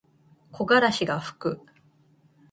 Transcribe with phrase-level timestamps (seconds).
[0.51, 1.61] 木枯らしがふく。